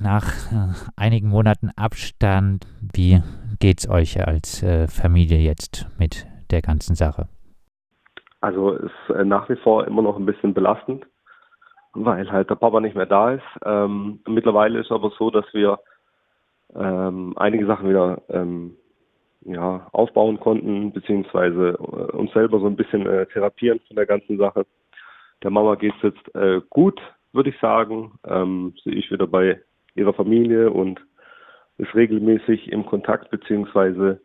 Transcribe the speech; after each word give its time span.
nach 0.00 0.52
äh, 0.52 0.74
einigen 0.96 1.28
Monaten 1.28 1.70
Abstand, 1.76 2.66
wie 2.80 3.22
geht's 3.60 3.88
euch 3.88 4.24
als 4.26 4.62
äh, 4.62 4.86
Familie 4.88 5.38
jetzt 5.38 5.86
mit 5.98 6.26
der 6.50 6.62
ganzen 6.62 6.94
Sache? 6.94 7.28
Also 8.40 8.74
es 8.74 8.84
ist 8.84 9.16
äh, 9.16 9.24
nach 9.24 9.48
wie 9.48 9.56
vor 9.56 9.86
immer 9.86 10.02
noch 10.02 10.16
ein 10.16 10.26
bisschen 10.26 10.54
belastend, 10.54 11.06
weil 11.94 12.30
halt 12.30 12.50
der 12.50 12.54
Papa 12.54 12.80
nicht 12.80 12.94
mehr 12.94 13.06
da 13.06 13.32
ist. 13.32 13.42
Ähm, 13.64 14.20
mittlerweile 14.26 14.78
ist 14.78 14.92
aber 14.92 15.10
so, 15.18 15.30
dass 15.30 15.46
wir 15.52 15.78
ähm, 16.74 17.34
einige 17.36 17.66
Sachen 17.66 17.88
wieder 17.88 18.22
ähm, 18.28 18.76
ja, 19.42 19.86
aufbauen 19.92 20.38
konnten, 20.38 20.92
beziehungsweise 20.92 21.76
uns 21.76 22.32
selber 22.32 22.60
so 22.60 22.66
ein 22.66 22.76
bisschen 22.76 23.06
äh, 23.06 23.26
therapieren 23.26 23.80
von 23.86 23.96
der 23.96 24.06
ganzen 24.06 24.36
Sache. 24.38 24.66
Der 25.42 25.50
Mama 25.50 25.76
geht 25.76 25.94
es 25.96 26.02
jetzt 26.02 26.34
äh, 26.34 26.60
gut, 26.70 27.00
würde 27.32 27.50
ich 27.50 27.58
sagen. 27.60 28.12
Ähm, 28.24 28.74
sie 28.84 28.92
ist 28.92 29.10
wieder 29.10 29.26
bei 29.26 29.60
ihrer 29.98 30.14
Familie 30.14 30.70
und 30.70 31.00
ist 31.78 31.94
regelmäßig 31.94 32.72
im 32.72 32.86
Kontakt, 32.86 33.30
beziehungsweise 33.30 34.20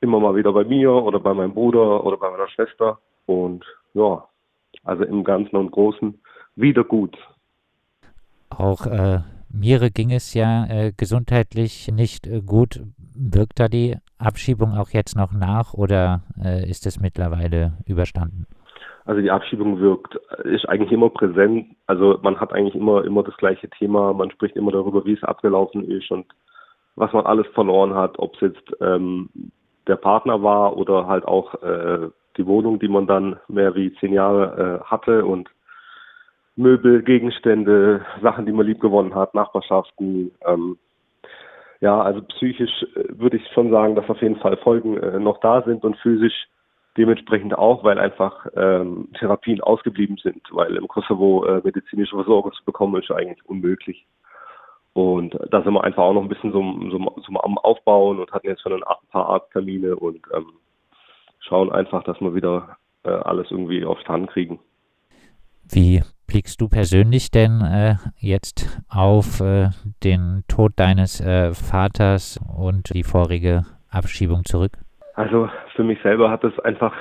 immer 0.00 0.20
mal 0.20 0.36
wieder 0.36 0.52
bei 0.52 0.64
mir 0.64 0.92
oder 0.92 1.20
bei 1.20 1.34
meinem 1.34 1.54
Bruder 1.54 2.04
oder 2.04 2.16
bei 2.16 2.30
meiner 2.30 2.48
Schwester. 2.48 2.98
Und 3.26 3.64
ja, 3.94 4.24
also 4.82 5.04
im 5.04 5.24
Ganzen 5.24 5.56
und 5.56 5.70
Großen 5.70 6.20
wieder 6.56 6.84
gut. 6.84 7.16
Auch 8.50 8.86
äh, 8.86 9.20
Mire 9.48 9.90
ging 9.90 10.10
es 10.10 10.34
ja 10.34 10.66
äh, 10.66 10.92
gesundheitlich 10.96 11.90
nicht 11.92 12.26
äh, 12.26 12.40
gut. 12.40 12.82
Wirkt 13.16 13.60
da 13.60 13.68
die 13.68 13.96
Abschiebung 14.18 14.72
auch 14.72 14.90
jetzt 14.90 15.16
noch 15.16 15.32
nach 15.32 15.74
oder 15.74 16.22
äh, 16.42 16.68
ist 16.68 16.86
es 16.86 17.00
mittlerweile 17.00 17.78
überstanden? 17.86 18.46
Also 19.04 19.20
die 19.20 19.30
Abschiebung 19.30 19.80
wirkt, 19.80 20.16
ist 20.44 20.68
eigentlich 20.68 20.92
immer 20.92 21.10
präsent. 21.10 21.76
Also 21.86 22.18
man 22.22 22.40
hat 22.40 22.52
eigentlich 22.52 22.74
immer, 22.74 23.04
immer 23.04 23.22
das 23.22 23.36
gleiche 23.36 23.68
Thema. 23.68 24.14
Man 24.14 24.30
spricht 24.30 24.56
immer 24.56 24.72
darüber, 24.72 25.04
wie 25.04 25.12
es 25.12 25.22
abgelaufen 25.22 25.90
ist 25.90 26.10
und 26.10 26.26
was 26.96 27.12
man 27.12 27.26
alles 27.26 27.46
verloren 27.48 27.94
hat, 27.94 28.18
ob 28.18 28.34
es 28.34 28.40
jetzt 28.40 28.76
ähm, 28.80 29.28
der 29.86 29.96
Partner 29.96 30.42
war 30.42 30.76
oder 30.76 31.06
halt 31.06 31.26
auch 31.26 31.54
äh, 31.62 32.08
die 32.36 32.46
Wohnung, 32.46 32.78
die 32.78 32.88
man 32.88 33.06
dann 33.06 33.38
mehr 33.48 33.74
wie 33.74 33.94
zehn 33.96 34.12
Jahre 34.12 34.80
äh, 34.82 34.84
hatte 34.84 35.24
und 35.24 35.50
Möbel, 36.56 37.02
Gegenstände, 37.02 38.04
Sachen, 38.22 38.46
die 38.46 38.52
man 38.52 38.66
lieb 38.66 38.80
gewonnen 38.80 39.14
hat, 39.14 39.34
Nachbarschaften. 39.34 40.30
Ähm, 40.46 40.78
ja, 41.80 42.00
also 42.00 42.22
psychisch 42.22 42.84
äh, 42.94 43.18
würde 43.18 43.36
ich 43.36 43.46
schon 43.52 43.70
sagen, 43.70 43.96
dass 43.96 44.08
auf 44.08 44.22
jeden 44.22 44.36
Fall 44.36 44.56
Folgen 44.58 44.96
äh, 44.96 45.18
noch 45.18 45.40
da 45.40 45.62
sind 45.62 45.84
und 45.84 45.96
physisch 45.98 46.46
dementsprechend 46.96 47.56
auch, 47.56 47.84
weil 47.84 47.98
einfach 47.98 48.46
ähm, 48.56 49.08
Therapien 49.18 49.60
ausgeblieben 49.60 50.16
sind, 50.22 50.42
weil 50.52 50.76
im 50.76 50.88
Kosovo 50.88 51.44
äh, 51.44 51.60
medizinische 51.64 52.16
Versorgung 52.16 52.52
zu 52.52 52.64
bekommen 52.64 53.00
ist 53.02 53.10
eigentlich 53.10 53.44
unmöglich. 53.46 54.06
Und 54.92 55.36
da 55.50 55.62
sind 55.62 55.72
wir 55.72 55.82
einfach 55.82 56.04
auch 56.04 56.12
noch 56.12 56.22
ein 56.22 56.28
bisschen 56.28 56.52
so, 56.52 56.62
so, 56.90 57.22
so 57.26 57.40
am 57.40 57.58
Aufbauen 57.58 58.20
und 58.20 58.30
hatten 58.30 58.46
jetzt 58.46 58.62
schon 58.62 58.72
ein 58.72 58.82
paar 59.10 59.28
Arzttermine 59.28 59.96
und 59.96 60.20
ähm, 60.32 60.52
schauen 61.40 61.72
einfach, 61.72 62.04
dass 62.04 62.20
wir 62.20 62.34
wieder 62.34 62.76
äh, 63.02 63.10
alles 63.10 63.50
irgendwie 63.50 63.84
auf 63.84 63.98
Stand 64.00 64.30
kriegen. 64.30 64.60
Wie 65.68 66.02
blickst 66.28 66.60
du 66.60 66.68
persönlich 66.68 67.32
denn 67.32 67.60
äh, 67.60 67.96
jetzt 68.18 68.80
auf 68.88 69.40
äh, 69.40 69.70
den 70.04 70.44
Tod 70.46 70.72
deines 70.76 71.20
äh, 71.20 71.52
Vaters 71.54 72.38
und 72.56 72.94
die 72.94 73.02
vorige 73.02 73.64
Abschiebung 73.88 74.44
zurück? 74.44 74.83
Also 75.14 75.48
für 75.74 75.84
mich 75.84 76.00
selber 76.02 76.30
hat 76.30 76.44
es 76.44 76.58
einfach 76.60 76.94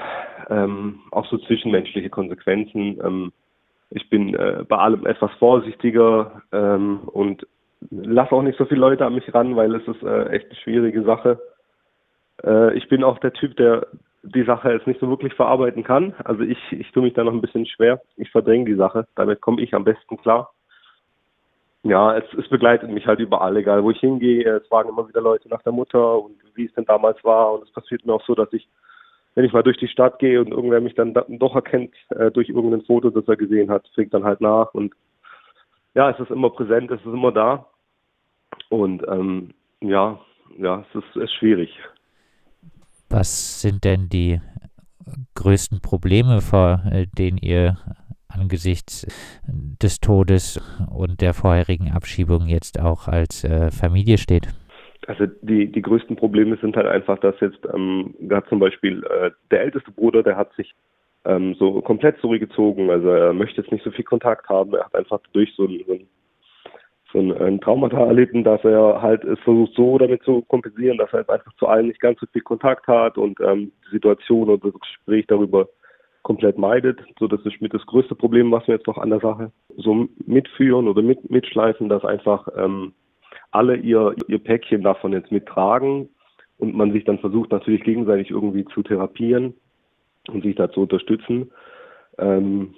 ähm, 0.49 1.01
auch 1.11 1.25
so 1.27 1.37
zwischenmenschliche 1.37 2.09
Konsequenzen. 2.09 2.99
Ähm, 3.03 3.33
ich 3.89 4.09
bin 4.09 4.35
äh, 4.35 4.63
bei 4.67 4.77
allem 4.77 5.05
etwas 5.05 5.31
vorsichtiger 5.39 6.41
ähm, 6.51 7.01
und 7.05 7.45
lasse 7.89 8.31
auch 8.31 8.41
nicht 8.41 8.57
so 8.57 8.65
viele 8.65 8.81
Leute 8.81 9.05
an 9.05 9.15
mich 9.15 9.33
ran, 9.33 9.55
weil 9.55 9.75
es 9.75 9.87
ist 9.87 10.03
äh, 10.03 10.29
echt 10.29 10.47
eine 10.47 10.55
schwierige 10.55 11.03
Sache. 11.03 11.39
Äh, 12.43 12.77
ich 12.77 12.87
bin 12.87 13.03
auch 13.03 13.19
der 13.19 13.33
Typ, 13.33 13.55
der 13.57 13.87
die 14.23 14.43
Sache 14.43 14.71
jetzt 14.71 14.87
nicht 14.87 14.99
so 14.99 15.09
wirklich 15.09 15.33
verarbeiten 15.33 15.83
kann. 15.83 16.13
Also 16.23 16.43
ich, 16.43 16.59
ich 16.71 16.91
tue 16.91 17.03
mich 17.03 17.13
da 17.13 17.23
noch 17.23 17.33
ein 17.33 17.41
bisschen 17.41 17.65
schwer. 17.65 18.01
Ich 18.15 18.31
verdränge 18.31 18.65
die 18.65 18.75
Sache. 18.75 19.05
Damit 19.15 19.41
komme 19.41 19.61
ich 19.61 19.73
am 19.73 19.83
besten 19.83 20.17
klar. 20.17 20.51
Ja, 21.83 22.15
es, 22.15 22.23
es 22.35 22.47
begleitet 22.47 22.89
mich 22.89 23.05
halt 23.05 23.19
überall, 23.19 23.57
egal 23.57 23.83
wo 23.83 23.91
ich 23.91 23.99
hingehe. 23.99 24.49
Es 24.49 24.67
fragen 24.67 24.89
immer 24.89 25.07
wieder 25.07 25.19
Leute 25.19 25.49
nach 25.49 25.61
der 25.63 25.73
Mutter 25.73 26.23
und 26.23 26.42
wie 26.55 26.65
es 26.65 26.73
denn 26.73 26.85
damals 26.85 27.23
war. 27.23 27.53
Und 27.53 27.63
es 27.63 27.71
passiert 27.71 28.05
mir 28.05 28.13
auch 28.13 28.25
so, 28.25 28.35
dass 28.35 28.51
ich, 28.53 28.67
wenn 29.35 29.45
ich 29.45 29.53
mal 29.53 29.63
durch 29.63 29.77
die 29.77 29.87
Stadt 29.87 30.19
gehe 30.19 30.39
und 30.39 30.51
irgendwer 30.51 30.81
mich 30.81 30.95
dann 30.95 31.13
doch 31.13 31.55
erkennt 31.55 31.93
äh, 32.09 32.31
durch 32.31 32.49
irgendein 32.49 32.83
Foto, 32.83 33.09
das 33.09 33.27
er 33.27 33.37
gesehen 33.37 33.69
hat, 33.69 33.87
fängt 33.95 34.13
dann 34.13 34.23
halt 34.23 34.41
nach. 34.41 34.73
Und 34.73 34.93
ja, 35.95 36.09
es 36.09 36.19
ist 36.19 36.31
immer 36.31 36.49
präsent, 36.49 36.91
es 36.91 36.99
ist 37.01 37.05
immer 37.05 37.31
da. 37.31 37.67
Und 38.69 39.03
ähm, 39.07 39.53
ja, 39.81 40.19
ja, 40.57 40.85
es 40.89 41.03
ist, 41.03 41.15
ist 41.23 41.33
schwierig. 41.33 41.69
Was 43.09 43.61
sind 43.61 43.83
denn 43.83 44.09
die 44.09 44.41
größten 45.35 45.81
Probleme, 45.81 46.41
vor 46.41 46.83
äh, 46.91 47.05
denen 47.07 47.37
ihr 47.37 47.77
angesichts 48.27 49.05
des 49.45 49.99
Todes 49.99 50.59
und 50.89 51.21
der 51.21 51.33
vorherigen 51.33 51.91
Abschiebung 51.91 52.47
jetzt 52.47 52.79
auch 52.79 53.07
als 53.07 53.43
äh, 53.43 53.71
Familie 53.71 54.17
steht? 54.17 54.47
Also 55.07 55.25
die, 55.41 55.71
die 55.71 55.81
größten 55.81 56.15
Probleme 56.15 56.57
sind 56.57 56.75
halt 56.75 56.87
einfach, 56.87 57.19
dass 57.19 57.39
jetzt 57.39 57.59
ähm, 57.73 58.15
gerade 58.21 58.47
zum 58.47 58.59
Beispiel 58.59 59.03
äh, 59.05 59.31
der 59.51 59.61
älteste 59.61 59.91
Bruder, 59.91 60.23
der 60.23 60.37
hat 60.37 60.53
sich 60.53 60.73
ähm, 61.25 61.55
so 61.55 61.81
komplett 61.81 62.19
zurückgezogen. 62.19 62.89
Also 62.89 63.09
er 63.09 63.33
möchte 63.33 63.61
jetzt 63.61 63.71
nicht 63.71 63.83
so 63.83 63.91
viel 63.91 64.05
Kontakt 64.05 64.47
haben. 64.49 64.73
Er 64.73 64.85
hat 64.85 64.95
einfach 64.95 65.19
durch 65.33 65.53
so 65.55 65.65
ein, 65.65 65.83
so 65.87 65.93
ein 65.93 66.07
so 67.13 67.19
ein, 67.19 67.61
Traumata 67.61 68.05
erlitten, 68.05 68.43
dass 68.43 68.63
er 68.63 69.01
halt 69.01 69.23
es 69.23 69.39
versucht 69.41 69.73
so 69.75 69.97
damit 69.99 70.23
zu 70.23 70.41
kompensieren, 70.41 70.97
dass 70.97 71.13
er 71.13 71.19
jetzt 71.19 71.29
einfach 71.29 71.53
zu 71.57 71.67
allen 71.67 71.87
nicht 71.87 71.99
ganz 71.99 72.19
so 72.19 72.25
viel 72.33 72.41
Kontakt 72.41 72.87
hat 72.87 73.17
und 73.17 73.39
ähm, 73.39 73.71
die 73.85 73.91
Situation 73.91 74.49
und 74.49 74.65
das 74.65 74.73
Gespräch 74.73 75.25
darüber 75.27 75.69
komplett 76.23 76.57
meidet. 76.57 76.99
So, 77.19 77.27
das 77.27 77.41
ist 77.45 77.61
mit 77.61 77.73
das 77.73 77.85
größte 77.85 78.15
Problem, 78.15 78.51
was 78.51 78.67
wir 78.67 78.75
jetzt 78.75 78.87
noch 78.87 78.97
an 78.97 79.11
der 79.11 79.19
Sache 79.19 79.51
so 79.77 80.07
mitführen 80.25 80.87
oder 80.87 81.01
mit, 81.01 81.29
mitschleifen, 81.29 81.87
dass 81.87 82.03
einfach 82.03 82.47
ähm, 82.57 82.93
alle 83.53 83.75
ihr, 83.75 84.15
ihr 84.27 84.39
Päckchen 84.39 84.83
davon 84.83 85.13
jetzt 85.13 85.31
mittragen 85.31 86.09
und 86.57 86.75
man 86.75 86.91
sich 86.91 87.03
dann 87.05 87.19
versucht 87.19 87.51
natürlich 87.51 87.83
gegenseitig 87.83 88.31
irgendwie 88.31 88.65
zu 88.65 88.83
therapieren 88.83 89.53
und 90.27 90.43
sich 90.43 90.55
da 90.55 90.71
zu 90.71 90.81
unterstützen. 90.81 91.51
Ähm, 92.17 92.73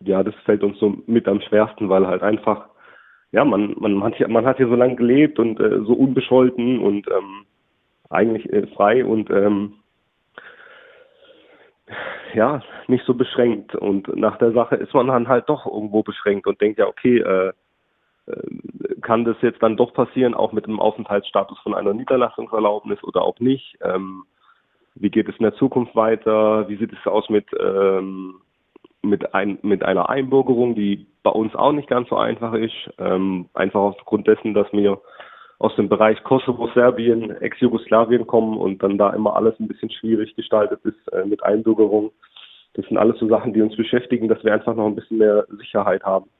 ja, 0.00 0.22
das 0.22 0.34
fällt 0.44 0.62
uns 0.62 0.78
so 0.78 0.96
mit 1.06 1.26
am 1.28 1.40
schwersten, 1.40 1.88
weil 1.88 2.06
halt 2.06 2.22
einfach 2.22 2.68
ja, 3.30 3.44
man, 3.44 3.74
man, 3.78 4.02
hat 4.02 4.14
hier, 4.16 4.28
man 4.28 4.46
hat 4.46 4.56
hier 4.56 4.68
so 4.68 4.74
lange 4.74 4.96
gelebt 4.96 5.38
und 5.38 5.60
äh, 5.60 5.80
so 5.84 5.92
unbescholten 5.92 6.78
und 6.78 7.06
ähm, 7.08 7.44
eigentlich 8.08 8.50
äh, 8.52 8.66
frei 8.68 9.04
und 9.04 9.30
ähm, 9.30 9.74
ja, 12.34 12.62
nicht 12.86 13.04
so 13.04 13.14
beschränkt. 13.14 13.74
Und 13.74 14.14
nach 14.16 14.38
der 14.38 14.52
Sache 14.52 14.76
ist 14.76 14.94
man 14.94 15.08
dann 15.08 15.28
halt 15.28 15.48
doch 15.48 15.66
irgendwo 15.66 16.02
beschränkt 16.02 16.46
und 16.46 16.60
denkt 16.60 16.78
ja, 16.78 16.86
okay, 16.86 17.18
äh, 17.18 17.52
kann 19.02 19.24
das 19.24 19.36
jetzt 19.42 19.62
dann 19.62 19.76
doch 19.76 19.92
passieren, 19.92 20.34
auch 20.34 20.52
mit 20.52 20.66
dem 20.66 20.80
Aufenthaltsstatus 20.80 21.58
von 21.60 21.74
einer 21.74 21.94
Niederlassungserlaubnis 21.94 23.02
oder 23.04 23.22
auch 23.22 23.38
nicht? 23.40 23.78
Ähm, 23.82 24.24
wie 24.94 25.10
geht 25.10 25.28
es 25.28 25.36
in 25.36 25.44
der 25.44 25.54
Zukunft 25.54 25.94
weiter? 25.94 26.68
Wie 26.68 26.76
sieht 26.76 26.92
es 26.92 27.06
aus 27.06 27.28
mit 27.28 27.46
ähm, 27.58 28.40
mit, 29.02 29.34
ein, 29.34 29.58
mit 29.62 29.82
einer 29.84 30.08
Einbürgerung, 30.08 30.74
die 30.74 31.06
bei 31.22 31.30
uns 31.30 31.54
auch 31.54 31.72
nicht 31.72 31.88
ganz 31.88 32.08
so 32.08 32.16
einfach 32.16 32.54
ist. 32.54 32.90
Ähm, 32.98 33.48
einfach 33.54 33.80
aufgrund 33.80 34.26
dessen, 34.26 34.54
dass 34.54 34.70
wir 34.72 35.00
aus 35.58 35.74
dem 35.76 35.88
Bereich 35.88 36.22
Kosovo, 36.22 36.68
Serbien, 36.74 37.30
Ex-Jugoslawien 37.30 38.26
kommen 38.26 38.56
und 38.56 38.82
dann 38.82 38.96
da 38.96 39.10
immer 39.10 39.34
alles 39.34 39.58
ein 39.58 39.68
bisschen 39.68 39.90
schwierig 39.90 40.36
gestaltet 40.36 40.80
ist 40.84 41.12
äh, 41.12 41.24
mit 41.24 41.42
Einbürgerung. 41.42 42.12
Das 42.74 42.86
sind 42.86 42.96
alles 42.96 43.18
so 43.18 43.28
Sachen, 43.28 43.52
die 43.52 43.62
uns 43.62 43.76
beschäftigen, 43.76 44.28
dass 44.28 44.42
wir 44.44 44.52
einfach 44.52 44.74
noch 44.74 44.86
ein 44.86 44.94
bisschen 44.94 45.18
mehr 45.18 45.46
Sicherheit 45.58 46.04
haben. 46.04 46.30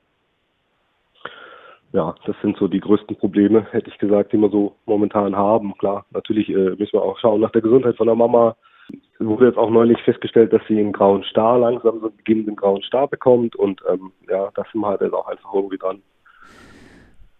Ja, 1.93 2.15
das 2.26 2.37
sind 2.43 2.56
so 2.59 2.69
die 2.69 2.81
größten 2.81 3.16
Probleme, 3.16 3.66
hätte 3.71 3.88
ich 3.88 3.98
gesagt, 3.98 4.33
die 4.33 4.36
wir 4.36 4.51
so 4.51 4.74
momentan 4.84 5.34
haben. 5.34 5.77
Klar, 5.78 6.04
natürlich 6.10 6.48
äh, 6.51 6.77
müssen 6.77 6.92
wir 6.92 7.03
auch 7.03 7.18
schauen 7.18 7.41
nach 7.41 7.53
der 7.53 7.62
Gesundheit 7.62 7.97
von 7.97 8.07
der 8.07 8.16
Mama, 8.16 8.57
es 8.91 9.27
wurde 9.27 9.47
jetzt 9.47 9.59
auch 9.59 9.71
neulich 9.71 10.01
festgestellt, 10.03 10.53
dass 10.53 10.62
sie 10.68 10.78
einen 10.78 10.92
grauen 10.92 11.22
Star 11.24 11.59
langsam 11.59 12.01
so 12.01 12.10
beginnenden 12.10 12.57
grauen 12.57 12.83
Star 12.83 13.09
bekommt 13.09 13.57
und 13.57 13.80
ähm, 13.91 14.12
ja, 14.28 14.51
da 14.54 14.62
sind 14.72 14.80
wir 14.80 14.89
halt 14.89 15.01
jetzt 15.01 15.12
auch 15.12 15.28
einfach 15.28 15.53
irgendwie 15.53 15.78
dran. 15.78 16.03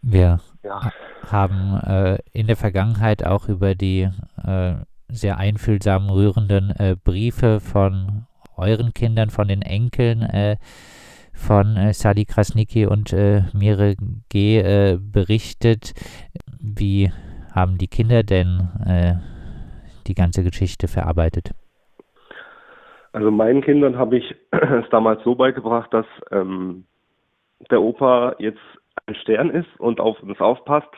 Wir 0.03 0.41
ja. 0.63 0.81
haben 1.31 1.81
äh, 1.87 2.19
in 2.33 2.47
der 2.47 2.57
Vergangenheit 2.57 3.25
auch 3.25 3.49
über 3.49 3.75
die 3.75 4.09
äh, 4.45 4.75
sehr 5.09 5.39
einfühlsamen, 5.39 6.11
rührenden 6.11 6.71
äh, 6.71 6.97
Briefe 7.03 7.61
von 7.61 8.27
euren 8.57 8.93
Kindern, 8.93 9.31
von 9.31 9.49
den 9.49 9.63
Enkeln 9.63 10.23
äh, 10.23 10.57
von 11.39 11.77
äh, 11.77 11.93
Sally 11.95 12.25
Krasnicki 12.25 12.87
und 12.87 13.13
äh, 13.13 13.43
Mire 13.55 13.95
G. 14.29 14.99
berichtet. 15.01 15.95
Wie 16.61 17.11
haben 17.55 17.79
die 17.79 17.89
Kinder 17.89 18.23
denn 18.23 18.69
die 20.07 20.15
ganze 20.15 20.43
Geschichte 20.43 20.89
verarbeitet? 20.89 21.53
Also 23.13 23.31
meinen 23.31 23.63
Kindern 23.63 23.97
habe 23.97 24.19
ich 24.19 24.35
es 24.51 24.89
damals 24.91 25.23
so 25.25 25.35
beigebracht, 25.35 25.93
dass 25.93 26.07
ähm, 26.31 26.85
der 27.71 27.83
Opa 27.83 28.37
jetzt 28.39 28.61
ein 29.07 29.15
Stern 29.17 29.51
ist 29.51 29.69
und 29.79 30.01
auf 30.01 30.23
uns 30.23 30.41
aufpasst 30.41 30.91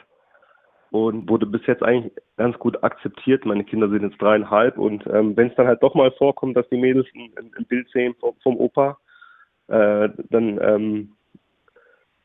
und 0.91 1.29
wurde 1.29 1.47
bis 1.47 1.65
jetzt 1.67 1.83
eigentlich 1.83 2.13
ganz 2.37 2.59
gut 2.59 2.83
akzeptiert. 2.83 3.45
Meine 3.45 3.65
Kinder 3.65 3.89
sind 3.89 4.03
jetzt 4.03 4.21
dreieinhalb 4.21 4.77
und 4.77 5.07
ähm, 5.07 5.37
wenn 5.37 5.49
es 5.49 5.55
dann 5.55 5.67
halt 5.67 5.83
doch 5.83 5.95
mal 5.95 6.11
vorkommt, 6.13 6.57
dass 6.57 6.69
die 6.69 6.79
Mädels 6.79 7.07
ein, 7.15 7.31
ein 7.57 7.65
Bild 7.67 7.89
sehen 7.91 8.15
vom, 8.19 8.35
vom 8.43 8.57
Opa, 8.57 8.99
äh, 9.71 10.11
dann 10.31 10.61
ähm, 10.63 11.13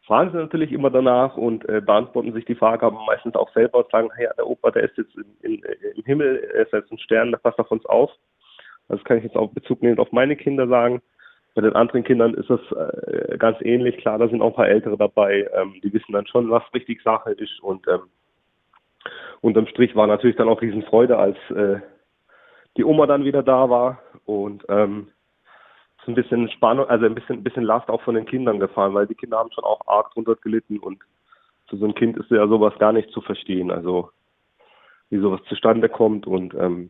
fragen 0.06 0.32
sie 0.32 0.38
natürlich 0.38 0.72
immer 0.72 0.90
danach 0.90 1.38
und 1.38 1.68
äh, 1.70 1.82
beantworten 1.82 2.34
sich 2.34 2.46
die 2.46 2.56
Frage, 2.56 2.90
meistens 3.08 3.36
auch 3.36 3.52
selber 3.54 3.80
und 3.80 3.92
sagen, 3.92 4.10
hey, 4.16 4.28
der 4.38 4.48
Opa, 4.48 4.72
der 4.72 4.84
ist 4.84 4.98
jetzt 4.98 5.16
in, 5.16 5.60
in, 5.60 5.64
im 5.96 6.04
Himmel, 6.04 6.50
er 6.54 6.64
ist 6.64 6.74
jetzt 6.74 6.92
ein 6.92 7.00
Stern, 7.00 7.32
der 7.32 7.38
passt 7.38 7.60
auf 7.60 7.72
uns 7.72 7.86
auf. 7.86 8.12
Das 8.88 9.04
kann 9.04 9.18
ich 9.18 9.24
jetzt 9.24 9.36
auch 9.36 9.52
Bezug 9.52 9.82
nehmen 9.82 10.00
auf 10.00 10.12
meine 10.12 10.36
Kinder 10.36 10.68
sagen. 10.68 11.02
Bei 11.56 11.62
den 11.62 11.74
anderen 11.74 12.04
Kindern 12.04 12.34
ist 12.34 12.50
das 12.50 12.60
äh, 12.72 13.38
ganz 13.38 13.58
ähnlich. 13.62 13.98
Klar, 13.98 14.20
da 14.20 14.28
sind 14.28 14.42
auch 14.42 14.50
ein 14.50 14.56
paar 14.56 14.68
Ältere 14.68 14.98
dabei, 14.98 15.50
ähm, 15.54 15.76
die 15.84 15.94
wissen 15.94 16.12
dann 16.12 16.28
schon, 16.28 16.50
was 16.50 16.64
richtig 16.74 17.02
Sache 17.02 17.32
ist 17.32 17.60
und 17.62 17.88
ähm, 17.88 18.02
unterm 19.42 19.68
Strich 19.68 19.96
war 19.96 20.08
natürlich 20.08 20.36
dann 20.36 20.50
auch 20.50 20.62
Riesenfreude, 20.62 21.18
als 21.18 21.38
äh, 21.52 21.80
die 22.78 22.84
Oma 22.84 23.06
dann 23.06 23.24
wieder 23.24 23.44
da 23.44 23.70
war 23.70 24.00
und 24.26 24.66
ähm, 24.70 25.08
so 26.06 26.12
ein 26.12 26.16
bisschen 26.16 26.50
Spannung, 26.50 26.88
also 26.88 27.06
ein 27.06 27.16
bisschen, 27.16 27.38
ein 27.38 27.44
bisschen 27.44 27.64
Last 27.64 27.90
auch 27.90 28.02
von 28.02 28.16
den 28.16 28.26
Kindern 28.26 28.60
gefallen, 28.60 28.94
weil 28.94 29.08
die 29.08 29.16
Kinder 29.16 29.38
haben 29.38 29.52
schon 29.52 29.64
auch 29.64 29.82
arg 29.88 30.12
drunter 30.14 30.36
gelitten 30.36 30.80
und 30.80 31.00
für 31.68 31.78
so 31.78 31.86
ein 31.86 31.96
Kind 31.96 32.18
ist 32.18 32.30
ja 32.30 32.48
sowas 32.48 32.74
gar 32.80 32.94
nicht 32.94 33.10
zu 33.12 33.22
verstehen, 33.22 33.72
also 33.72 34.12
wie 35.10 35.20
sowas 35.20 35.42
zustande 35.50 35.90
kommt 35.90 36.28
und 36.28 36.54
ähm, 36.56 36.90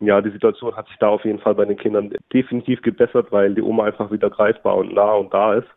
ja, 0.00 0.20
die 0.20 0.30
Situation 0.30 0.76
hat 0.76 0.86
sich 0.88 0.96
da 0.98 1.08
auf 1.08 1.24
jeden 1.24 1.38
Fall 1.38 1.54
bei 1.54 1.64
den 1.64 1.76
Kindern 1.76 2.12
definitiv 2.32 2.82
gebessert, 2.82 3.30
weil 3.30 3.54
die 3.54 3.62
Oma 3.62 3.84
einfach 3.84 4.10
wieder 4.10 4.28
greifbar 4.28 4.76
und 4.76 4.92
nah 4.94 5.12
und 5.12 5.32
da 5.32 5.54
ist. 5.54 5.68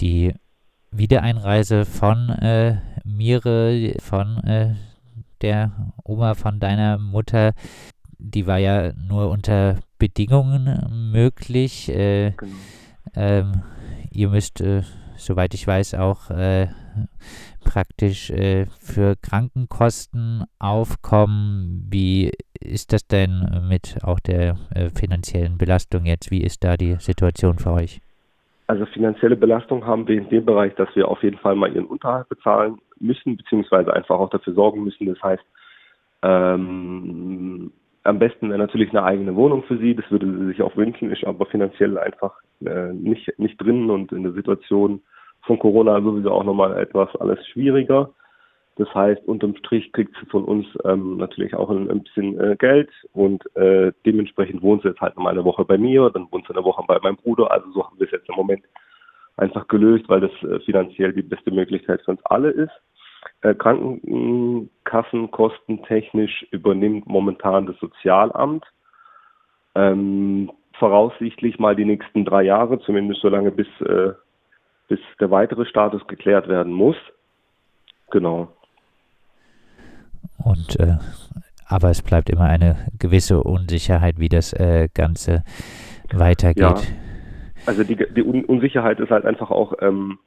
Die 0.00 0.34
Wiedereinreise 0.90 1.84
von 1.84 2.28
äh, 2.40 2.76
Mire, 3.04 3.94
von 4.00 4.38
äh, 4.46 4.74
der 5.42 5.92
Oma 6.04 6.34
von 6.34 6.60
deiner 6.60 6.98
Mutter, 6.98 7.52
die 8.18 8.46
war 8.46 8.58
ja 8.58 8.92
nur 8.92 9.30
unter 9.30 9.76
Bedingungen 9.98 11.10
möglich. 11.12 11.88
Äh, 11.88 12.32
genau. 12.36 12.52
ähm, 13.16 13.62
ihr 14.10 14.28
müsst, 14.28 14.60
äh, 14.60 14.82
soweit 15.16 15.54
ich 15.54 15.66
weiß, 15.66 15.94
auch 15.94 16.30
äh, 16.30 16.68
praktisch 17.64 18.30
äh, 18.30 18.66
für 18.80 19.16
Krankenkosten 19.16 20.44
aufkommen. 20.58 21.86
Wie 21.90 22.32
ist 22.60 22.92
das 22.92 23.06
denn 23.06 23.66
mit 23.68 23.98
auch 24.02 24.20
der 24.20 24.56
äh, 24.74 24.88
finanziellen 24.90 25.58
Belastung 25.58 26.04
jetzt? 26.06 26.30
Wie 26.30 26.42
ist 26.42 26.64
da 26.64 26.76
die 26.76 26.96
Situation 26.96 27.58
für 27.58 27.72
euch? 27.72 28.00
Also 28.66 28.84
finanzielle 28.86 29.36
Belastung 29.36 29.86
haben 29.86 30.06
wir 30.06 30.18
in 30.18 30.28
dem 30.28 30.44
Bereich, 30.44 30.74
dass 30.74 30.94
wir 30.94 31.08
auf 31.08 31.22
jeden 31.22 31.38
Fall 31.38 31.54
mal 31.54 31.74
ihren 31.74 31.86
Unterhalt 31.86 32.28
bezahlen 32.28 32.78
müssen, 33.00 33.36
beziehungsweise 33.36 33.92
einfach 33.94 34.18
auch 34.18 34.28
dafür 34.28 34.52
sorgen 34.52 34.84
müssen. 34.84 35.06
Das 35.06 35.22
heißt, 35.22 35.42
ähm, 36.22 37.72
am 38.08 38.18
besten 38.18 38.48
wäre 38.48 38.58
natürlich 38.58 38.90
eine 38.90 39.04
eigene 39.04 39.36
Wohnung 39.36 39.62
für 39.64 39.78
sie, 39.78 39.94
das 39.94 40.10
würde 40.10 40.26
sie 40.26 40.46
sich 40.46 40.62
auch 40.62 40.76
wünschen, 40.76 41.12
ist 41.12 41.24
aber 41.24 41.46
finanziell 41.46 41.98
einfach 41.98 42.32
äh, 42.64 42.92
nicht, 42.92 43.38
nicht 43.38 43.60
drin 43.60 43.90
und 43.90 44.12
in 44.12 44.22
der 44.22 44.32
Situation 44.32 45.02
von 45.42 45.58
Corona 45.58 46.00
sowieso 46.00 46.32
auch 46.32 46.44
nochmal 46.44 46.78
etwas 46.78 47.14
alles 47.16 47.46
schwieriger. 47.48 48.10
Das 48.76 48.92
heißt, 48.94 49.26
unterm 49.26 49.56
Strich 49.56 49.92
kriegt 49.92 50.14
sie 50.20 50.26
von 50.26 50.44
uns 50.44 50.66
ähm, 50.84 51.16
natürlich 51.16 51.54
auch 51.54 51.68
ein, 51.68 51.90
ein 51.90 52.02
bisschen 52.02 52.38
äh, 52.40 52.56
Geld 52.56 52.90
und 53.12 53.44
äh, 53.56 53.92
dementsprechend 54.06 54.62
wohnt 54.62 54.82
sie 54.82 54.88
jetzt 54.88 55.00
halt 55.00 55.16
nochmal 55.16 55.32
eine 55.32 55.44
Woche 55.44 55.64
bei 55.64 55.76
mir, 55.76 56.10
dann 56.10 56.28
wohnt 56.30 56.46
sie 56.46 56.54
eine 56.54 56.64
Woche 56.64 56.84
bei 56.86 56.98
meinem 57.02 57.16
Bruder. 57.16 57.50
Also 57.50 57.70
so 57.72 57.84
haben 57.84 57.98
wir 57.98 58.06
es 58.06 58.12
jetzt 58.12 58.28
im 58.28 58.36
Moment 58.36 58.64
einfach 59.36 59.66
gelöst, 59.68 60.08
weil 60.08 60.20
das 60.20 60.30
äh, 60.42 60.60
finanziell 60.60 61.12
die 61.12 61.22
beste 61.22 61.50
Möglichkeit 61.50 62.02
für 62.02 62.12
uns 62.12 62.24
alle 62.24 62.50
ist. 62.50 62.72
Äh, 63.42 63.54
Krankenkassenkosten 63.54 65.84
technisch 65.84 66.44
übernimmt 66.50 67.06
momentan 67.06 67.66
das 67.66 67.78
Sozialamt. 67.78 68.64
Ähm, 69.74 70.50
voraussichtlich 70.78 71.58
mal 71.58 71.76
die 71.76 71.84
nächsten 71.84 72.24
drei 72.24 72.42
Jahre, 72.42 72.78
zumindest 72.80 73.20
so 73.20 73.28
lange 73.28 73.50
bis, 73.50 73.66
äh, 73.80 74.12
bis 74.88 75.00
der 75.20 75.30
weitere 75.30 75.66
Status 75.66 76.06
geklärt 76.06 76.48
werden 76.48 76.72
muss. 76.72 76.96
Genau. 78.10 78.48
Und 80.44 80.80
äh, 80.80 80.96
aber 81.66 81.90
es 81.90 82.02
bleibt 82.02 82.30
immer 82.30 82.44
eine 82.44 82.76
gewisse 82.98 83.42
Unsicherheit, 83.42 84.18
wie 84.18 84.30
das 84.30 84.54
äh, 84.54 84.88
Ganze 84.94 85.44
weitergeht. 86.12 86.62
Ja. 86.62 86.74
Also 87.66 87.84
die, 87.84 87.96
die 87.96 88.22
Un 88.22 88.46
Unsicherheit 88.46 88.98
ist 89.00 89.10
halt 89.10 89.26
einfach 89.26 89.50
auch, 89.50 89.74
ähm, 89.80 90.18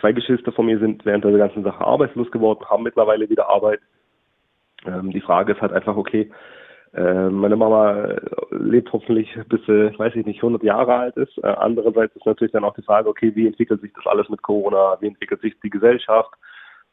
zwei 0.00 0.12
Geschwister 0.12 0.52
von 0.52 0.66
mir 0.66 0.78
sind 0.78 1.04
während 1.04 1.24
der 1.24 1.32
ganzen 1.32 1.64
Sache 1.64 1.84
arbeitslos 1.84 2.30
geworden, 2.30 2.64
haben 2.68 2.82
mittlerweile 2.82 3.28
wieder 3.28 3.48
Arbeit. 3.48 3.80
Ähm, 4.86 5.10
die 5.10 5.20
Frage 5.20 5.52
ist 5.52 5.60
halt 5.60 5.72
einfach, 5.72 5.96
okay, 5.96 6.30
äh, 6.94 7.30
meine 7.30 7.56
Mama 7.56 8.16
lebt 8.50 8.92
hoffentlich 8.92 9.28
bis 9.48 9.60
sie, 9.66 9.98
weiß 9.98 10.14
ich 10.14 10.26
nicht, 10.26 10.38
100 10.38 10.62
Jahre 10.62 10.94
alt 10.94 11.16
ist. 11.16 11.38
Äh, 11.38 11.46
andererseits 11.46 12.14
ist 12.16 12.26
natürlich 12.26 12.52
dann 12.52 12.64
auch 12.64 12.74
die 12.74 12.82
Frage, 12.82 13.08
okay, 13.08 13.32
wie 13.34 13.46
entwickelt 13.46 13.80
sich 13.80 13.92
das 13.94 14.06
alles 14.06 14.28
mit 14.28 14.42
Corona? 14.42 14.98
Wie 15.00 15.06
entwickelt 15.06 15.40
sich 15.40 15.54
die 15.62 15.70
Gesellschaft? 15.70 16.32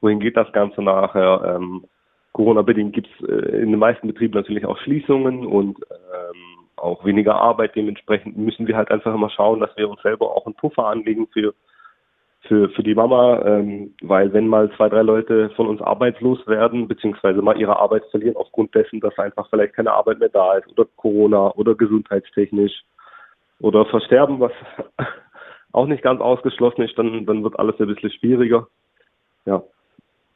Wohin 0.01 0.19
geht 0.19 0.37
das 0.37 0.51
Ganze 0.53 0.81
nachher? 0.81 1.55
Ähm, 1.55 1.85
Corona-bedingt 2.31 2.93
gibt 2.93 3.09
es 3.19 3.27
äh, 3.27 3.61
in 3.61 3.71
den 3.71 3.79
meisten 3.79 4.07
Betrieben 4.07 4.35
natürlich 4.35 4.65
auch 4.65 4.77
Schließungen 4.79 5.45
und 5.45 5.77
ähm, 5.91 6.67
auch 6.77 7.03
weniger 7.03 7.35
Arbeit. 7.35 7.75
Dementsprechend 7.75 8.37
müssen 8.37 8.67
wir 8.67 8.77
halt 8.77 8.91
einfach 8.91 9.13
immer 9.13 9.29
schauen, 9.29 9.59
dass 9.59 9.75
wir 9.75 9.89
uns 9.89 10.01
selber 10.01 10.33
auch 10.33 10.45
einen 10.45 10.55
Puffer 10.55 10.85
anlegen 10.85 11.27
für, 11.33 11.53
für, 12.49 12.67
für 12.71 12.83
die 12.83 12.95
Mama, 12.95 13.41
ähm, 13.45 13.93
weil 14.01 14.33
wenn 14.33 14.47
mal 14.47 14.71
zwei, 14.75 14.89
drei 14.89 15.03
Leute 15.03 15.51
von 15.51 15.67
uns 15.67 15.81
arbeitslos 15.81 16.45
werden, 16.47 16.87
beziehungsweise 16.87 17.41
mal 17.43 17.57
ihre 17.57 17.79
Arbeit 17.79 18.03
verlieren 18.09 18.35
aufgrund 18.35 18.73
dessen, 18.73 18.99
dass 18.99 19.17
einfach 19.19 19.47
vielleicht 19.49 19.75
keine 19.75 19.93
Arbeit 19.93 20.19
mehr 20.19 20.29
da 20.29 20.57
ist 20.57 20.67
oder 20.67 20.85
Corona 20.97 21.51
oder 21.51 21.75
gesundheitstechnisch 21.75 22.83
oder 23.61 23.85
versterben, 23.85 24.39
was 24.39 24.51
auch 25.73 25.85
nicht 25.85 26.01
ganz 26.01 26.19
ausgeschlossen 26.21 26.81
ist, 26.81 26.97
dann, 26.97 27.27
dann 27.27 27.43
wird 27.43 27.57
alles 27.59 27.79
ein 27.79 27.87
bisschen 27.87 28.11
schwieriger. 28.11 28.67
Ja, 29.45 29.61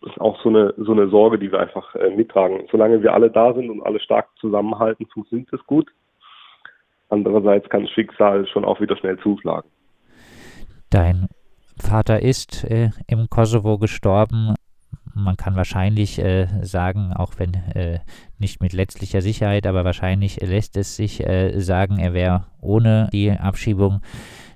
ist 0.01 0.21
auch 0.21 0.39
so 0.43 0.49
eine, 0.49 0.73
so 0.77 0.91
eine 0.91 1.09
Sorge, 1.09 1.39
die 1.39 1.51
wir 1.51 1.59
einfach 1.59 1.95
äh, 1.95 2.11
mittragen. 2.11 2.67
Solange 2.71 3.01
wir 3.01 3.13
alle 3.13 3.31
da 3.31 3.53
sind 3.53 3.71
und 3.71 3.81
alle 3.81 3.99
stark 3.99 4.27
zusammenhalten, 4.39 5.07
funktioniert 5.07 5.51
es 5.51 5.65
gut. 5.65 5.89
Andererseits 7.09 7.67
kann 7.69 7.83
das 7.83 7.91
Schicksal 7.91 8.45
schon 8.47 8.65
auch 8.65 8.79
wieder 8.81 8.97
schnell 8.97 9.17
zuschlagen. 9.19 9.69
Dein 10.91 11.27
Vater 11.77 12.21
ist 12.21 12.63
äh, 12.63 12.91
im 13.07 13.29
Kosovo 13.29 13.77
gestorben. 13.77 14.55
Man 15.15 15.37
kann 15.37 15.55
wahrscheinlich 15.55 16.19
äh, 16.19 16.47
sagen, 16.63 17.13
auch 17.13 17.33
wenn 17.37 17.53
äh, 17.53 17.99
nicht 18.39 18.61
mit 18.61 18.73
letztlicher 18.73 19.21
Sicherheit, 19.21 19.67
aber 19.67 19.85
wahrscheinlich 19.85 20.41
lässt 20.41 20.75
es 20.75 20.95
sich 20.95 21.25
äh, 21.25 21.59
sagen, 21.59 21.99
er 21.99 22.13
wäre 22.13 22.47
ohne 22.59 23.09
die 23.13 23.31
Abschiebung 23.31 24.01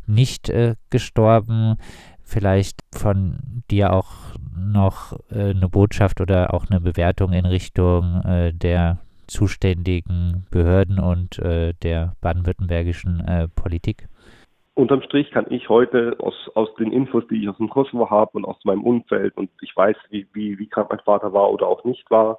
nicht 0.08 0.50
äh, 0.50 0.76
gestorben. 0.90 1.76
Vielleicht 2.24 2.82
von 2.94 3.64
dir 3.70 3.94
auch 3.94 4.10
noch 4.56 5.14
äh, 5.30 5.52
eine 5.52 5.70
Botschaft 5.70 6.22
oder 6.22 6.54
auch 6.54 6.66
eine 6.70 6.82
Bewertung 6.82 7.34
in 7.34 7.46
Richtung 7.46 8.22
der 8.54 9.00
zuständigen 9.28 10.46
Behörden 10.50 11.00
und 11.00 11.38
der 11.38 12.16
baden-württembergischen 12.22 13.50
Politik? 13.56 14.08
Unterm 14.78 15.02
Strich 15.02 15.32
kann 15.32 15.48
ich 15.50 15.70
heute 15.70 16.16
aus, 16.20 16.52
aus 16.54 16.72
den 16.76 16.92
Infos, 16.92 17.24
die 17.32 17.42
ich 17.42 17.50
aus 17.50 17.58
dem 17.58 17.68
Kosovo 17.68 18.12
habe 18.12 18.34
und 18.34 18.46
aus 18.46 18.64
meinem 18.64 18.84
Umfeld 18.84 19.36
und 19.36 19.50
ich 19.62 19.76
weiß, 19.76 19.98
wie, 20.12 20.28
wie, 20.34 20.60
wie 20.60 20.70
krank 20.70 20.90
mein 20.92 21.00
Vater 21.00 21.34
war 21.34 21.50
oder 21.52 21.66
auch 21.66 21.84
nicht 21.84 22.10
war, 22.12 22.38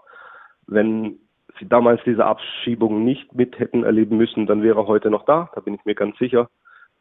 wenn 0.68 1.18
sie 1.58 1.68
damals 1.68 2.00
diese 2.06 2.24
Abschiebung 2.24 3.04
nicht 3.04 3.34
mit 3.34 3.58
hätten 3.58 3.82
erleben 3.82 4.16
müssen, 4.18 4.46
dann 4.46 4.62
wäre 4.62 4.78
er 4.78 4.86
heute 4.86 5.10
noch 5.10 5.24
da, 5.24 5.50
da 5.52 5.60
bin 5.60 5.74
ich 5.74 5.84
mir 5.84 5.96
ganz 5.96 6.16
sicher, 6.18 6.48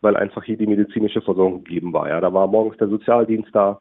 weil 0.01 0.17
einfach 0.17 0.43
hier 0.43 0.57
die 0.57 0.65
medizinische 0.65 1.21
Versorgung 1.21 1.63
gegeben 1.63 1.93
war. 1.93 2.09
Ja, 2.09 2.19
da 2.19 2.33
war 2.33 2.47
morgens 2.47 2.77
der 2.77 2.87
Sozialdienst 2.87 3.53
da, 3.53 3.79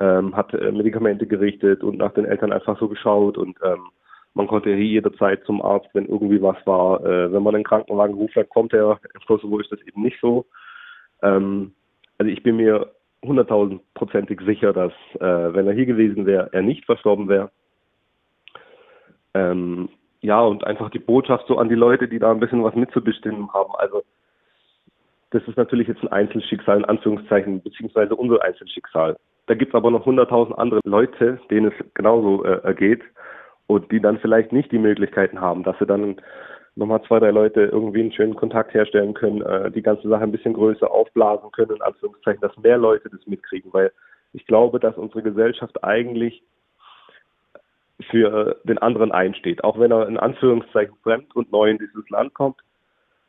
ähm, 0.00 0.34
hat 0.34 0.54
äh, 0.54 0.72
Medikamente 0.72 1.26
gerichtet 1.26 1.84
und 1.84 1.98
nach 1.98 2.14
den 2.14 2.24
Eltern 2.24 2.54
einfach 2.54 2.80
so 2.80 2.88
geschaut 2.88 3.36
und 3.36 3.58
ähm, 3.62 3.88
man 4.32 4.46
konnte 4.46 4.74
hier 4.74 4.86
jederzeit 4.86 5.44
zum 5.44 5.60
Arzt, 5.60 5.90
wenn 5.92 6.06
irgendwie 6.06 6.40
was 6.40 6.56
war. 6.66 7.04
Äh, 7.04 7.32
wenn 7.32 7.42
man 7.42 7.54
einen 7.54 7.64
Krankenwagen 7.64 8.16
gerufen 8.16 8.40
hat, 8.40 8.48
kommt 8.48 8.72
er. 8.72 8.98
Im 9.14 9.20
Kosovo 9.26 9.58
ist 9.58 9.72
das 9.72 9.80
eben 9.82 10.02
nicht 10.02 10.18
so. 10.22 10.46
Ähm, 11.22 11.72
also 12.18 12.30
ich 12.30 12.42
bin 12.42 12.56
mir 12.56 12.92
hunderttausendprozentig 13.24 14.40
sicher, 14.42 14.72
dass 14.72 14.92
äh, 15.14 15.54
wenn 15.54 15.66
er 15.66 15.74
hier 15.74 15.86
gewesen 15.86 16.26
wäre, 16.26 16.50
er 16.52 16.62
nicht 16.62 16.84
verstorben 16.84 17.28
wäre. 17.28 17.50
Ähm, 19.34 19.88
ja, 20.20 20.40
und 20.40 20.66
einfach 20.66 20.90
die 20.90 20.98
Botschaft 20.98 21.46
so 21.46 21.58
an 21.58 21.68
die 21.68 21.74
Leute, 21.74 22.08
die 22.08 22.18
da 22.18 22.30
ein 22.30 22.40
bisschen 22.40 22.64
was 22.64 22.74
mitzubestimmen 22.74 23.52
haben. 23.52 23.74
Also 23.76 24.02
das 25.30 25.42
ist 25.46 25.56
natürlich 25.56 25.88
jetzt 25.88 26.02
ein 26.02 26.12
Einzelschicksal 26.12 26.78
in 26.78 26.84
Anführungszeichen, 26.84 27.62
beziehungsweise 27.62 28.14
unser 28.14 28.42
Einzelschicksal. 28.42 29.16
Da 29.46 29.54
gibt 29.54 29.72
es 29.72 29.76
aber 29.76 29.90
noch 29.90 30.06
hunderttausend 30.06 30.58
andere 30.58 30.80
Leute, 30.84 31.38
denen 31.50 31.72
es 31.72 31.94
genauso 31.94 32.44
äh, 32.44 32.60
ergeht 32.62 33.02
und 33.66 33.90
die 33.92 34.00
dann 34.00 34.18
vielleicht 34.18 34.52
nicht 34.52 34.72
die 34.72 34.78
Möglichkeiten 34.78 35.40
haben, 35.40 35.62
dass 35.62 35.78
sie 35.78 35.86
dann 35.86 36.16
nochmal 36.76 37.02
zwei, 37.02 37.18
drei 37.18 37.30
Leute 37.30 37.62
irgendwie 37.62 38.00
einen 38.00 38.12
schönen 38.12 38.36
Kontakt 38.36 38.74
herstellen 38.74 39.14
können, 39.14 39.42
äh, 39.42 39.70
die 39.70 39.82
ganze 39.82 40.08
Sache 40.08 40.22
ein 40.22 40.32
bisschen 40.32 40.54
größer 40.54 40.90
aufblasen 40.90 41.50
können, 41.50 41.76
in 41.76 41.82
Anführungszeichen, 41.82 42.40
dass 42.40 42.56
mehr 42.58 42.78
Leute 42.78 43.08
das 43.08 43.26
mitkriegen, 43.26 43.72
weil 43.72 43.90
ich 44.32 44.46
glaube, 44.46 44.78
dass 44.78 44.96
unsere 44.96 45.22
Gesellschaft 45.22 45.82
eigentlich 45.82 46.42
für 48.10 48.60
den 48.64 48.78
anderen 48.78 49.10
einsteht, 49.10 49.64
auch 49.64 49.78
wenn 49.78 49.90
er 49.90 50.06
in 50.06 50.18
Anführungszeichen 50.18 50.94
fremd 51.02 51.34
und 51.34 51.50
neu 51.50 51.70
in 51.70 51.78
dieses 51.78 52.08
Land 52.10 52.34
kommt. 52.34 52.60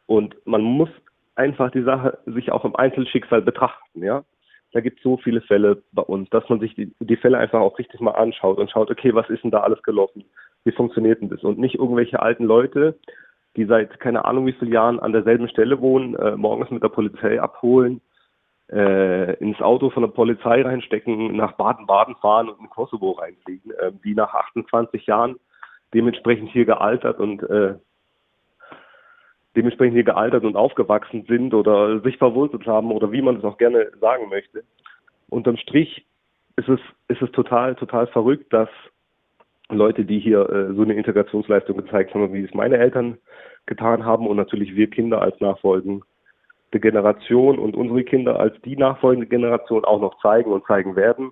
Und 0.06 0.36
man 0.46 0.62
muss 0.62 0.89
einfach 1.36 1.72
die 1.72 1.84
Sache 1.84 2.18
sich 2.25 2.51
auch 2.51 2.66
im 2.66 2.75
Einzelschicksal 2.75 3.42
betrachten, 3.42 4.04
ja. 4.04 4.24
Da 4.74 4.82
gibt 4.82 4.98
es 4.98 5.04
so 5.04 5.16
viele 5.16 5.39
Fälle 5.39 5.82
bei 5.94 6.01
uns, 6.01 6.30
dass 6.30 6.48
man 6.50 6.60
sich 6.60 6.75
die, 6.75 6.94
die 7.00 7.16
Fälle 7.16 7.38
einfach 7.38 7.62
auch 7.62 7.80
richtig 7.80 8.01
mal 8.01 8.12
anschaut 8.12 8.58
und 8.58 8.70
schaut, 8.70 8.92
okay, 8.92 9.13
was 9.16 9.30
ist 9.30 9.44
denn 9.44 9.51
da 9.51 9.62
alles 9.62 9.82
gelaufen? 9.82 10.25
Wie 10.66 10.74
funktioniert 10.74 11.22
denn 11.22 11.30
das? 11.30 11.42
Und 11.44 11.58
nicht 11.58 11.75
irgendwelche 11.75 12.22
alten 12.22 12.44
Leute, 12.44 13.00
die 13.58 13.66
seit 13.66 14.00
keine 14.00 14.24
Ahnung 14.24 14.46
wie 14.46 14.54
vielen 14.54 14.72
Jahren 14.72 15.00
an 15.00 15.12
derselben 15.12 15.50
Stelle 15.50 15.82
wohnen, 15.82 16.16
äh, 16.16 16.38
morgens 16.38 16.70
mit 16.70 16.84
der 16.84 16.90
Polizei 16.90 17.42
abholen, 17.42 18.02
äh, 18.72 19.34
ins 19.40 19.60
Auto 19.62 19.90
von 19.90 20.04
der 20.04 20.10
Polizei 20.10 20.62
reinstecken, 20.62 21.36
nach 21.36 21.54
Baden-Baden 21.54 22.16
fahren 22.18 22.50
und 22.50 22.60
in 22.60 22.70
Kosovo 22.70 23.12
reinfliegen, 23.12 23.72
äh, 23.72 23.92
die 24.04 24.14
nach 24.14 24.34
28 24.34 25.08
Jahren 25.08 25.38
dementsprechend 25.94 26.52
hier 26.52 26.66
gealtert 26.66 27.20
und 27.20 27.42
äh, 27.44 27.76
dementsprechend 29.56 29.96
hier 29.96 30.04
gealtert 30.04 30.44
und 30.44 30.56
aufgewachsen 30.56 31.26
sind 31.28 31.54
oder 31.56 32.00
sich 32.02 32.18
verwurzelt 32.18 32.68
haben 32.68 32.92
oder 32.92 33.12
wie 33.12 33.24
man 33.24 33.38
es 33.38 33.44
auch 33.44 33.58
gerne 33.58 33.90
sagen 34.00 34.30
möchte. 34.30 34.64
Unterm 35.30 35.58
Strich 35.58 36.06
ist 36.58 36.70
es, 36.70 36.80
ist 37.08 37.22
es 37.24 37.32
total, 37.32 37.76
total 37.76 38.06
verrückt, 38.08 38.54
dass 38.54 38.70
Leute, 39.70 40.06
die 40.06 40.20
hier 40.20 40.50
äh, 40.50 40.74
so 40.74 40.84
eine 40.84 40.94
Integrationsleistung 40.94 41.78
gezeigt 41.78 42.14
haben, 42.14 42.34
wie 42.34 42.44
es 42.44 42.54
meine 42.54 42.78
Eltern 42.78 43.18
getan 43.66 44.06
haben 44.06 44.28
und 44.28 44.38
natürlich 44.38 44.76
wir 44.76 44.90
Kinder 44.90 45.22
als 45.22 45.40
nachfolgende 45.42 46.04
Generation 46.72 47.60
und 47.60 47.76
unsere 47.76 48.04
Kinder 48.04 48.40
als 48.40 48.56
die 48.62 48.78
nachfolgende 48.78 49.28
Generation 49.28 49.84
auch 49.84 50.00
noch 50.00 50.22
zeigen 50.22 50.52
und 50.52 50.66
zeigen 50.66 50.96
werden, 50.96 51.32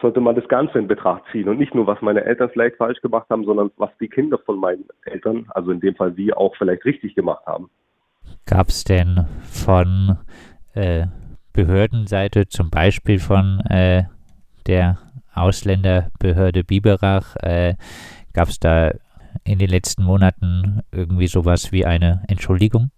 sollte 0.00 0.20
man 0.20 0.36
das 0.36 0.46
Ganze 0.48 0.78
in 0.78 0.86
Betracht 0.86 1.24
ziehen 1.32 1.48
und 1.48 1.58
nicht 1.58 1.74
nur, 1.74 1.86
was 1.86 2.00
meine 2.02 2.24
Eltern 2.24 2.50
vielleicht 2.50 2.76
falsch 2.76 3.00
gemacht 3.00 3.26
haben, 3.30 3.44
sondern 3.44 3.70
was 3.76 3.90
die 4.00 4.08
Kinder 4.08 4.38
von 4.38 4.58
meinen 4.58 4.86
Eltern, 5.04 5.46
also 5.50 5.70
in 5.70 5.80
dem 5.80 5.96
Fall 5.96 6.16
wir, 6.16 6.38
auch 6.38 6.54
vielleicht 6.56 6.84
richtig 6.84 7.14
gemacht 7.14 7.44
haben. 7.46 7.70
Gab 8.46 8.68
es 8.68 8.84
denn 8.84 9.26
von 9.42 10.18
äh, 10.74 11.06
Behördenseite, 11.52 12.46
zum 12.48 12.70
Beispiel 12.70 13.18
von 13.18 13.60
äh, 13.68 14.04
der 14.66 14.98
Ausländerbehörde 15.40 16.64
Biberach, 16.64 17.36
äh, 17.42 17.74
gab 18.32 18.48
es 18.48 18.58
da 18.58 18.92
in 19.44 19.58
den 19.58 19.68
letzten 19.68 20.04
Monaten 20.04 20.80
irgendwie 20.92 21.26
sowas 21.26 21.72
wie 21.72 21.84
eine 21.84 22.22
Entschuldigung? 22.28 22.90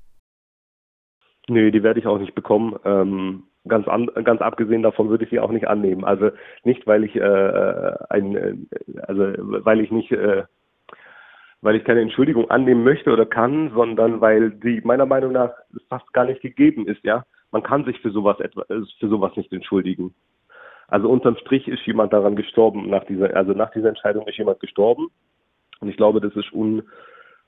Nö, 1.49 1.71
die 1.71 1.83
werde 1.83 2.01
ich 2.01 2.07
auch 2.07 2.19
nicht 2.19 2.35
bekommen. 2.35 2.77
Ähm, 2.85 3.45
ganz, 3.67 3.89
an, 3.89 4.09
ganz 4.25 4.41
abgesehen 4.41 4.83
davon 4.83 5.09
würde 5.09 5.25
ich 5.25 5.31
sie 5.31 5.41
auch 5.41 5.51
nicht 5.51 5.69
annehmen. 5.69 6.05
Also 6.05 6.31
nicht, 6.65 6.87
weil 6.87 7.05
ich 7.05 7.17
äh, 7.17 7.93
ein, 8.09 8.37
äh, 8.37 8.57
also 9.03 9.33
weil 9.39 9.81
ich 9.81 9.91
nicht, 9.91 10.13
äh, 10.13 10.45
weil 11.61 11.77
ich 11.77 11.85
keine 11.85 12.01
Entschuldigung 12.01 12.51
annehmen 12.51 12.85
möchte 12.85 13.13
oder 13.13 13.27
kann, 13.27 13.71
sondern 13.75 14.21
weil 14.21 14.51
die 14.51 14.81
meiner 14.85 15.07
Meinung 15.07 15.33
nach 15.33 15.51
fast 15.89 16.11
gar 16.13 16.25
nicht 16.25 16.41
gegeben 16.41 16.87
ist. 16.87 17.03
Ja, 17.05 17.25
man 17.51 17.63
kann 17.63 17.85
sich 17.85 18.01
für 18.01 18.11
sowas 18.11 18.41
etwa, 18.41 18.65
für 18.67 19.09
sowas 19.09 19.37
nicht 19.37 19.53
entschuldigen. 19.53 20.15
Also 20.91 21.09
unterm 21.09 21.37
Strich 21.37 21.69
ist 21.69 21.87
jemand 21.87 22.13
daran 22.13 22.37
gestorben 22.37 22.91
nach 22.91 23.05
dieser, 23.05 23.35
also 23.37 23.53
nach 23.53 23.71
dieser 23.71 23.89
Entscheidung 23.89 24.27
ist 24.27 24.39
jemand 24.39 24.61
gestorben. 24.61 25.09
Und 25.81 25.89
ich 25.89 25.97
glaube, 25.97 26.21
das 26.21 26.35
ist 26.35 26.53
un, 26.53 26.83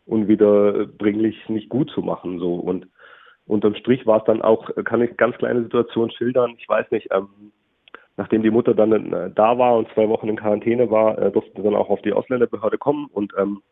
unwiederbringlich 0.06 1.49
nicht 1.49 1.68
gut 1.68 1.90
zu 1.90 2.00
machen. 2.00 2.38
So 2.38 2.54
und 2.54 2.87
unterm 3.46 3.75
Strich 3.75 4.06
war 4.06 4.18
es 4.18 4.25
dann 4.25 4.42
auch, 4.42 4.70
kann 4.84 5.02
ich 5.02 5.16
ganz 5.16 5.37
kleine 5.37 5.62
Situationen 5.64 6.11
schildern. 6.12 6.54
Ich 6.58 6.68
weiß 6.68 6.90
nicht, 6.90 7.08
ähm, 7.11 7.52
nachdem 8.16 8.42
die 8.42 8.50
Mutter 8.50 8.75
dann 8.75 9.12
äh, 9.12 9.30
da 9.34 9.58
war 9.58 9.76
und 9.76 9.88
zwei 9.94 10.08
Wochen 10.08 10.28
in 10.28 10.37
Quarantäne 10.37 10.90
war, 10.90 11.18
äh, 11.18 11.30
durften 11.30 11.56
sie 11.56 11.62
dann 11.62 11.75
auch 11.75 11.90
auf 11.90 12.02
die 12.02 12.12
Ausländerbehörde 12.12 12.78
kommen 12.78 13.06
und 13.12 13.32
ähm, 13.38 13.62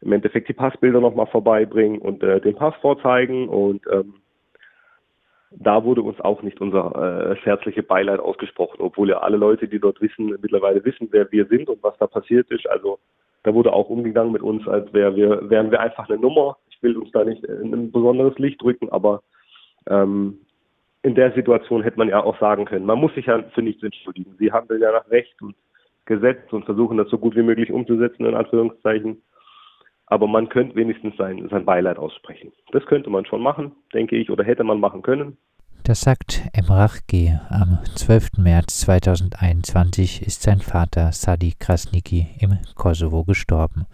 im 0.00 0.12
Endeffekt 0.12 0.48
die 0.48 0.54
Passbilder 0.54 1.00
nochmal 1.00 1.28
vorbeibringen 1.28 2.00
und 2.00 2.22
äh, 2.22 2.40
den 2.40 2.56
Pass 2.56 2.74
vorzeigen 2.80 3.48
und 3.48 3.82
ähm, 3.90 4.21
da 5.58 5.84
wurde 5.84 6.02
uns 6.02 6.20
auch 6.20 6.42
nicht 6.42 6.60
unser 6.60 7.32
äh, 7.32 7.36
herzliche 7.36 7.82
Beileid 7.82 8.20
ausgesprochen, 8.20 8.80
obwohl 8.80 9.10
ja 9.10 9.18
alle 9.18 9.36
Leute, 9.36 9.68
die 9.68 9.78
dort 9.78 10.00
wissen, 10.00 10.36
mittlerweile 10.40 10.84
wissen, 10.84 11.08
wer 11.10 11.30
wir 11.30 11.46
sind 11.46 11.68
und 11.68 11.82
was 11.82 11.96
da 11.98 12.06
passiert 12.06 12.50
ist. 12.50 12.68
Also 12.68 12.98
da 13.42 13.54
wurde 13.54 13.72
auch 13.72 13.88
umgegangen 13.88 14.32
mit 14.32 14.42
uns, 14.42 14.66
als 14.68 14.92
wär 14.92 15.16
wir, 15.16 15.50
wären 15.50 15.70
wir 15.70 15.80
einfach 15.80 16.08
eine 16.08 16.18
Nummer. 16.18 16.56
Ich 16.70 16.82
will 16.82 16.96
uns 16.96 17.10
da 17.12 17.24
nicht 17.24 17.44
in 17.44 17.72
ein 17.74 17.92
besonderes 17.92 18.38
Licht 18.38 18.62
drücken, 18.62 18.88
aber 18.90 19.22
ähm, 19.88 20.38
in 21.02 21.14
der 21.14 21.32
Situation 21.32 21.82
hätte 21.82 21.98
man 21.98 22.08
ja 22.08 22.22
auch 22.22 22.38
sagen 22.38 22.64
können, 22.64 22.86
man 22.86 22.98
muss 22.98 23.14
sich 23.14 23.26
ja 23.26 23.42
für 23.54 23.62
nichts 23.62 23.82
entschuldigen. 23.82 24.36
Sie 24.38 24.52
handeln 24.52 24.80
ja 24.80 24.92
nach 24.92 25.10
Recht 25.10 25.40
und 25.42 25.56
Gesetz 26.06 26.52
und 26.52 26.64
versuchen 26.64 26.96
das 26.96 27.10
so 27.10 27.18
gut 27.18 27.36
wie 27.36 27.42
möglich 27.42 27.72
umzusetzen, 27.72 28.24
in 28.26 28.34
Anführungszeichen. 28.34 29.22
Aber 30.12 30.26
man 30.26 30.50
könnte 30.50 30.76
wenigstens 30.76 31.16
sein, 31.16 31.48
sein 31.48 31.64
Beileid 31.64 31.96
aussprechen. 31.96 32.52
Das 32.70 32.84
könnte 32.84 33.08
man 33.08 33.24
schon 33.24 33.40
machen, 33.40 33.72
denke 33.94 34.14
ich, 34.14 34.28
oder 34.28 34.44
hätte 34.44 34.62
man 34.62 34.78
machen 34.78 35.00
können. 35.00 35.38
Das 35.84 36.02
sagt 36.02 36.42
Emrach 36.52 36.98
G. 37.06 37.32
Am 37.48 37.78
12. 37.94 38.32
März 38.36 38.80
2021 38.80 40.20
ist 40.20 40.42
sein 40.42 40.58
Vater 40.58 41.12
Sadi 41.12 41.54
Krasniki 41.58 42.26
im 42.40 42.58
Kosovo 42.74 43.24
gestorben. 43.24 43.86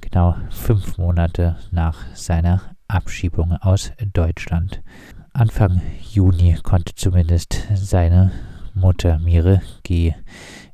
Genau 0.00 0.34
fünf 0.50 0.98
Monate 0.98 1.54
nach 1.70 2.08
seiner 2.12 2.74
Abschiebung 2.88 3.52
aus 3.60 3.92
Deutschland. 4.12 4.82
Anfang 5.32 5.80
Juni 6.00 6.56
konnte 6.64 6.96
zumindest 6.96 7.68
seine 7.76 8.32
Mutter 8.74 9.20
Mire 9.20 9.60
G. 9.84 10.14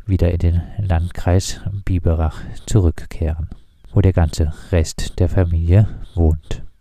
wieder 0.07 0.33
in 0.33 0.39
den 0.39 0.63
Landkreis 0.79 1.61
Biberach 1.85 2.41
zurückkehren 2.65 3.51
wo 3.99 4.01
der 4.01 4.13
ganze 4.13 4.53
Rest 4.71 5.19
der 5.19 5.29
Familie 5.29 5.89
wohnt. 6.15 6.68